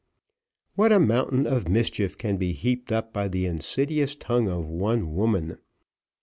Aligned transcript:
What 0.73 0.91
a 0.91 0.99
mountain 0.99 1.45
of 1.45 1.69
mischief 1.69 2.17
can 2.17 2.37
be 2.37 2.53
heaped 2.53 2.91
up 2.91 3.13
by 3.13 3.27
the 3.27 3.45
insidious 3.45 4.15
tongue 4.15 4.49
of 4.49 4.67
one 4.67 5.13
woman! 5.13 5.59